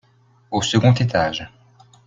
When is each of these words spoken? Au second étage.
Au 0.49 0.63
second 0.63 0.95
étage. 0.99 1.47